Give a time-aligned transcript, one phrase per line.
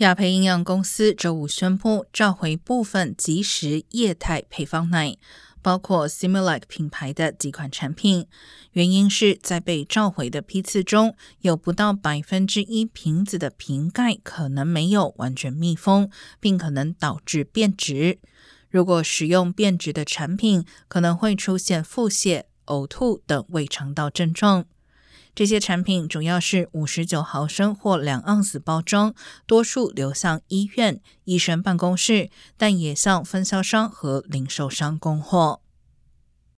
[0.00, 5.18] 雅培营养公司周五宣布召回部分即食液态配方奶，
[5.60, 8.26] 包括 Similac 品牌的几款产品。
[8.72, 16.08] 原因是在被召回的批次中有不到百分之一瓶子的瓶盖可能没有完全密封，
[16.40, 18.20] 并可能导致变质。
[18.70, 24.64] 如果使用变质的产品，可能会出现腹泻、呕吐等胃肠道症状。
[25.34, 29.14] 这些产品主要是五十九毫升或两盎司包装，
[29.46, 35.60] 多数流向医院、医生办公室，但也向分销商和零售商供货。